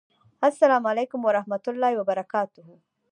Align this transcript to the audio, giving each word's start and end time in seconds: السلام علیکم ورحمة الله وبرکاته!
السلام 0.47 0.83
علیکم 0.91 1.19
ورحمة 1.27 1.65
الله 1.71 1.91
وبرکاته! 1.99 2.63